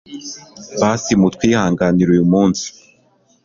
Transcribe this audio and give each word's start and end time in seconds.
basi 0.79 1.11
mutwihanganire 1.21 2.09
uyu 2.13 2.25
munsi 2.33 2.65